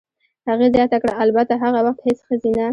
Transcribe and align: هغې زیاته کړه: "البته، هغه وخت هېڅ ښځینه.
هغې 0.49 0.67
زیاته 0.75 0.97
کړه: 1.01 1.13
"البته، 1.23 1.53
هغه 1.63 1.79
وخت 1.87 2.01
هېڅ 2.07 2.19
ښځینه. 2.27 2.65